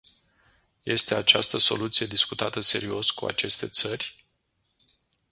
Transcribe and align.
Este 0.83 1.15
această 1.15 1.57
soluție 1.57 2.05
discutată 2.05 2.59
serios 2.59 3.11
cu 3.11 3.25
aceste 3.25 3.67
țări? 3.67 4.25